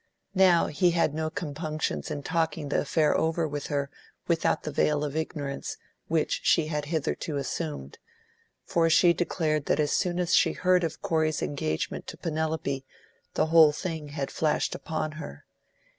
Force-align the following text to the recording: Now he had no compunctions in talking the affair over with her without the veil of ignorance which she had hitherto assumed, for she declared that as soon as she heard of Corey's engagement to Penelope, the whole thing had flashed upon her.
Now 0.33 0.65
he 0.65 0.89
had 0.97 1.13
no 1.13 1.29
compunctions 1.29 2.09
in 2.09 2.23
talking 2.23 2.69
the 2.69 2.81
affair 2.81 3.15
over 3.15 3.47
with 3.47 3.67
her 3.67 3.91
without 4.27 4.63
the 4.63 4.71
veil 4.71 5.03
of 5.03 5.15
ignorance 5.15 5.77
which 6.07 6.41
she 6.43 6.65
had 6.65 6.85
hitherto 6.85 7.35
assumed, 7.37 7.99
for 8.65 8.89
she 8.89 9.13
declared 9.13 9.67
that 9.67 9.79
as 9.79 9.91
soon 9.91 10.17
as 10.17 10.33
she 10.33 10.53
heard 10.53 10.83
of 10.83 11.03
Corey's 11.03 11.43
engagement 11.43 12.07
to 12.07 12.17
Penelope, 12.17 12.83
the 13.35 13.45
whole 13.45 13.71
thing 13.71 14.07
had 14.07 14.31
flashed 14.31 14.73
upon 14.73 15.11
her. 15.11 15.45